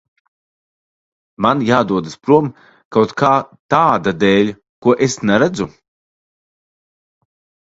Man 1.45 1.59
jādodas 1.67 2.15
prom 2.27 2.47
kaut 2.97 3.13
kā 3.23 3.35
tāda 3.75 4.15
dēļ, 4.25 4.49
ko 4.87 4.95
es 5.09 5.19
neredzu? 5.33 5.69